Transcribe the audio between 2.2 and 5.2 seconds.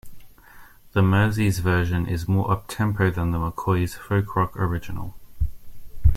more up-tempo than The McCoys folk-rock original.